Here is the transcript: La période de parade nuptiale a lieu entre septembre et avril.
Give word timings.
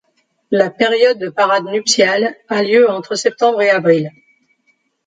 La 0.49 0.71
période 0.71 1.19
de 1.19 1.29
parade 1.29 1.65
nuptiale 1.65 2.35
a 2.49 2.63
lieu 2.63 2.89
entre 2.89 3.13
septembre 3.13 3.61
et 3.61 3.69
avril. 3.69 4.09